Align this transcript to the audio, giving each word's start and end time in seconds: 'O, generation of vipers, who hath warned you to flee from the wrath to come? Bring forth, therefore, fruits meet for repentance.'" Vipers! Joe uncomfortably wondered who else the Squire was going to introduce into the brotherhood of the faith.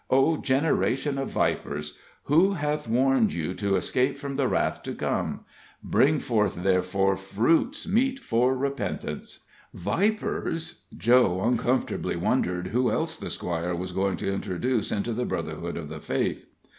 'O, 0.09 0.37
generation 0.37 1.19
of 1.19 1.29
vipers, 1.29 1.95
who 2.23 2.53
hath 2.53 2.87
warned 2.87 3.33
you 3.33 3.53
to 3.53 3.79
flee 3.79 4.13
from 4.13 4.33
the 4.33 4.47
wrath 4.47 4.81
to 4.81 4.95
come? 4.95 5.41
Bring 5.83 6.17
forth, 6.19 6.63
therefore, 6.63 7.15
fruits 7.15 7.87
meet 7.87 8.17
for 8.17 8.57
repentance.'" 8.57 9.45
Vipers! 9.75 10.85
Joe 10.97 11.43
uncomfortably 11.43 12.15
wondered 12.15 12.69
who 12.69 12.89
else 12.89 13.15
the 13.15 13.29
Squire 13.29 13.75
was 13.75 13.91
going 13.91 14.17
to 14.17 14.33
introduce 14.33 14.91
into 14.91 15.13
the 15.13 15.23
brotherhood 15.23 15.77
of 15.77 15.87
the 15.87 15.99
faith. 15.99 16.47